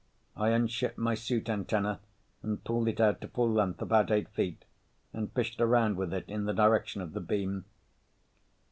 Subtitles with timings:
[0.35, 1.99] I unshipped my suit antenna
[2.41, 6.53] and pulled it out to full length—about eight feet—and fished around with it in the
[6.53, 7.65] direction of the beam.